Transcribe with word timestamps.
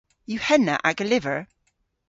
Yw 0.31 0.39
henna 0.47 0.75
aga 0.89 1.05
lyver? 1.09 1.39